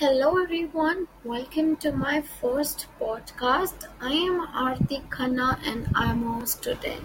[0.00, 3.84] Hello everyone, welcome to my first podcast.
[4.00, 7.04] I am Aarti Khanna and I'm a student.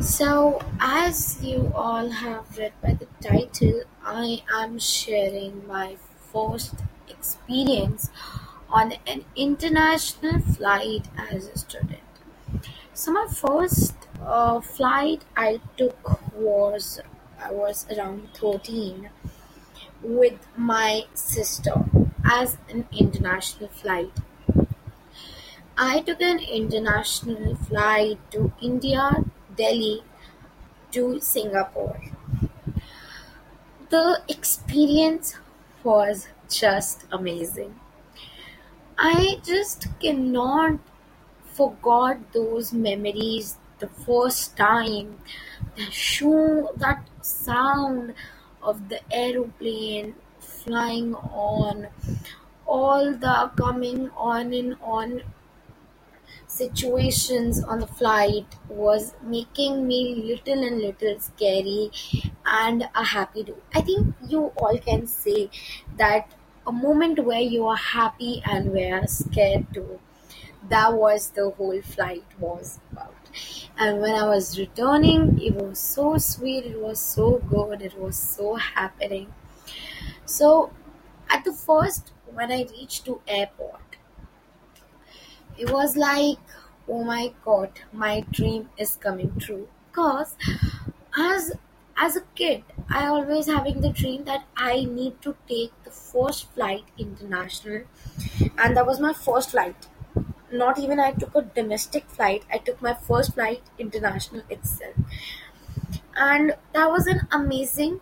[0.00, 5.96] So, as you all have read by the title, I am sharing my
[6.32, 6.76] first
[7.10, 8.08] experience
[8.70, 12.08] on an international flight as a student.
[12.94, 17.02] So, my first uh, flight I took was
[17.38, 19.10] I was around 13
[20.02, 21.84] with my sister
[22.24, 24.12] as an international flight.
[25.76, 29.22] I took an international flight to India,
[29.54, 30.02] Delhi
[30.92, 32.00] to Singapore.
[33.90, 35.36] The experience
[35.84, 37.78] was just amazing.
[38.98, 40.78] I just cannot
[41.54, 45.20] forgot those memories the first time
[45.76, 48.14] the shoe that sound
[48.62, 51.88] of the aeroplane flying on
[52.66, 55.22] all the coming on and on
[56.46, 61.90] situations on the flight was making me little and little scary
[62.46, 63.60] and a happy too.
[63.74, 65.50] I think you all can say
[65.96, 66.32] that
[66.66, 69.98] a moment where you are happy and were scared too.
[70.68, 73.21] That was the whole flight was about.
[73.78, 78.16] And when I was returning, it was so sweet, it was so good, it was
[78.16, 79.32] so happening.
[80.26, 80.72] So
[81.30, 83.96] at the first when I reached to airport,
[85.58, 86.38] it was like,
[86.88, 89.68] oh my god, my dream is coming true.
[89.90, 90.34] Because
[91.16, 91.52] as
[91.96, 96.50] as a kid, I always having the dream that I need to take the first
[96.54, 97.82] flight international,
[98.58, 99.88] and that was my first flight.
[100.52, 102.44] Not even I took a domestic flight.
[102.52, 104.94] I took my first flight international itself,
[106.16, 108.00] and that was an amazing.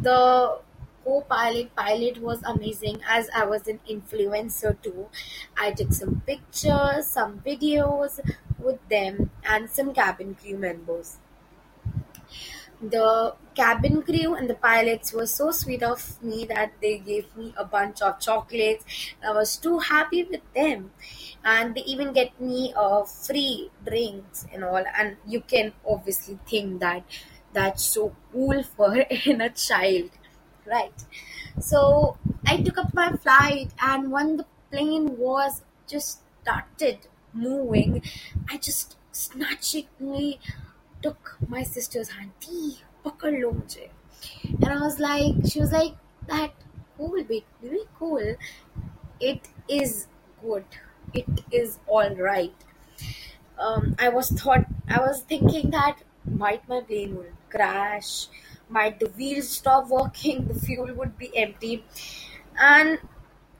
[0.00, 0.60] The
[1.04, 5.08] co-pilot pilot was amazing as I was an influencer too.
[5.56, 8.20] I took some pictures, some videos
[8.58, 11.18] with them, and some cabin crew members.
[12.82, 17.54] The cabin crew and the pilots were so sweet of me that they gave me
[17.56, 18.84] a bunch of chocolates.
[19.24, 20.90] I was too happy with them,
[21.44, 24.84] and they even get me uh, free drinks and all.
[24.98, 27.04] And you can obviously think that
[27.52, 30.10] that's so cool for in a child,
[30.66, 30.94] right?
[31.60, 32.16] So
[32.46, 36.98] I took up my flight, and when the plane was just started
[37.32, 38.02] moving,
[38.50, 40.38] I just snatchingly
[41.02, 42.32] took my sister's hand.
[42.40, 43.88] "Tea, pakad lo mujhe."
[44.46, 45.94] And I was like, she was like,
[46.28, 46.52] that
[46.96, 48.36] cool, baby, very cool.
[49.20, 50.06] It is
[50.42, 50.64] good.
[51.12, 52.54] It is all right.
[53.58, 58.26] Um, I was thought, I was thinking that might my plane will crash,
[58.68, 61.84] might the wheels stop working, the fuel would be empty,
[62.60, 62.98] and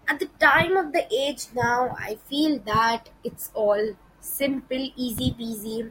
[0.09, 5.91] at the time of the age now, I feel that it's all simple, easy peasy,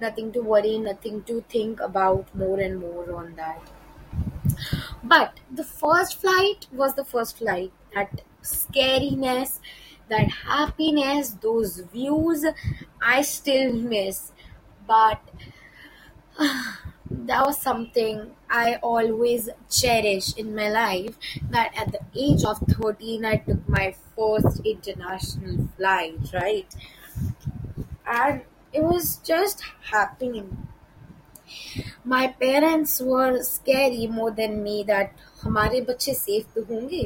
[0.00, 3.60] nothing to worry, nothing to think about more and more on that.
[5.02, 7.72] But the first flight was the first flight.
[7.94, 9.60] That scariness,
[10.08, 12.44] that happiness, those views,
[13.02, 14.32] I still miss.
[14.86, 15.20] But
[17.10, 21.16] that was something I always cherish in my life.
[21.50, 26.74] That at the age of 13, I took my first international flight, right?
[28.06, 28.42] And
[28.73, 29.61] it was just
[29.91, 30.67] happening.
[32.05, 35.11] My parents were scary more than me that
[35.43, 37.05] हमारे बच्चे safe तो होंगे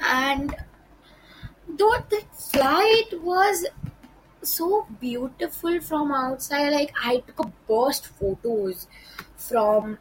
[0.00, 0.54] and
[1.68, 3.66] though the flight was
[4.42, 8.86] so beautiful from outside like i took a burst photos
[9.36, 9.98] from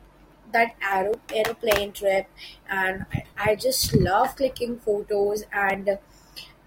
[0.53, 2.27] that aero- aeroplane trip
[2.69, 5.99] and I, I just love clicking photos and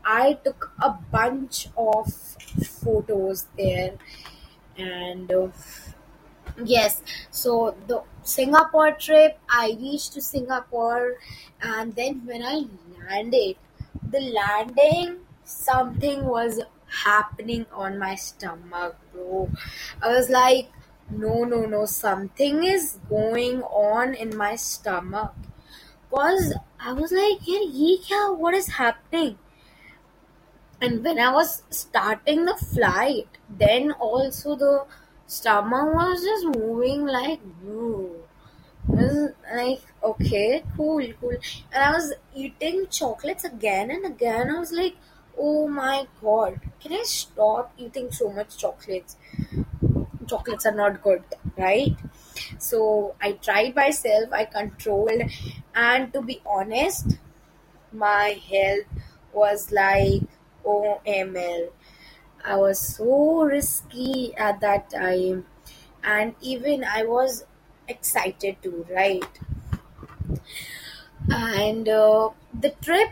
[0.07, 2.11] i took a bunch of
[2.81, 3.93] photos there
[4.77, 5.47] and uh,
[6.63, 11.15] yes so the singapore trip i reached to singapore
[11.61, 12.63] and then when i
[13.07, 13.55] landed
[14.11, 16.59] the landing something was
[16.89, 19.49] happening on my stomach bro.
[20.01, 20.69] I was like
[21.09, 25.33] no no no something is going on in my stomach.
[26.11, 29.37] Cause i was like yeah, what is happening
[30.81, 34.85] and when i was starting the flight then also the
[35.27, 37.39] stomach was just moving like.
[38.89, 41.35] I was like, okay, cool, cool.
[41.73, 44.49] And I was eating chocolates again and again.
[44.49, 44.95] I was like,
[45.37, 49.17] oh my god, can I stop eating so much chocolates?
[50.27, 51.23] Chocolates are not good,
[51.57, 51.95] right?
[52.59, 55.21] So I tried myself, I controlled,
[55.75, 57.17] and to be honest,
[57.93, 58.87] my health
[59.33, 60.23] was like
[60.67, 61.69] OML.
[62.45, 65.45] I was so risky at that time,
[66.03, 67.45] and even I was
[67.87, 69.39] excited to write.
[71.29, 73.09] And uh, the trip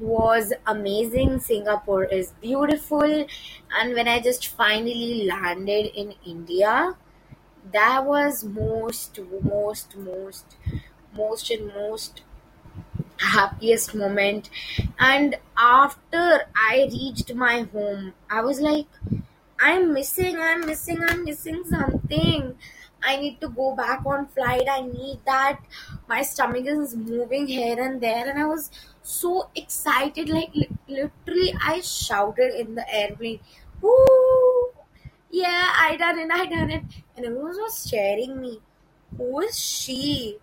[0.00, 1.40] was amazing.
[1.40, 6.96] Singapore is beautiful, and when I just finally landed in India,
[7.72, 10.56] that was most, most, most,
[11.14, 12.22] most, and most
[13.20, 14.50] happiest moment.
[14.98, 18.86] And after i reached my home i was like
[19.58, 22.56] i'm missing i'm missing i'm missing something.
[23.00, 24.66] I need to go back on flight.
[24.68, 25.60] I need that.
[26.08, 28.28] My stomach is moving here and there.
[28.28, 28.70] And i was
[29.02, 33.40] so excited like li- literally i shouted in the airplane
[33.80, 34.72] Woo!
[35.30, 36.82] yeah i done it i done it.
[37.16, 38.60] And everyone was staring me
[39.16, 40.38] who is she?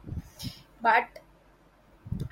[0.82, 1.20] But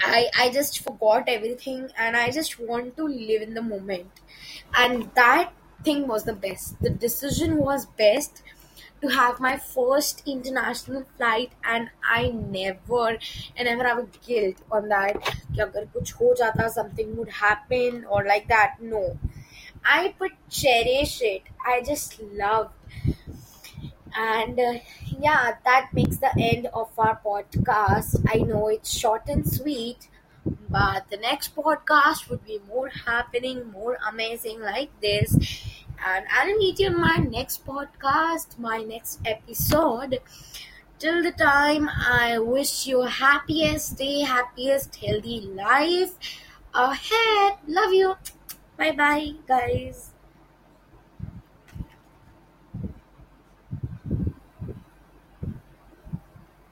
[0.01, 4.21] I I just forgot everything and I just want to live in the moment.
[4.75, 5.53] And that
[5.85, 6.81] thing was the best.
[6.81, 8.43] The decision was best
[9.01, 13.19] to have my first international flight and I never
[13.57, 15.17] and never have a guilt on that
[15.55, 18.77] कि अगर कुछ हो जाता something would happen or like that.
[18.81, 19.19] No.
[19.85, 21.43] I would cherish it.
[21.67, 23.02] I just loved
[24.16, 24.74] and uh,
[25.20, 28.24] yeah, that makes the end of our podcast.
[28.28, 30.08] I know it's short and sweet,
[30.70, 35.36] but the next podcast would be more happening, more amazing like this.
[36.06, 40.20] And I'll meet you in my next podcast, my next episode.
[41.00, 46.16] Till the time, I wish you happiest day, happiest, healthy life
[46.74, 47.54] ahead.
[47.68, 48.16] Love you.
[48.78, 50.13] Bye bye, guys.